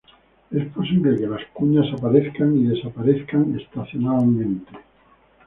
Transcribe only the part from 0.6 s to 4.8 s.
posible que las "cuñas" aparezcan y desaparezcan estacionalmente.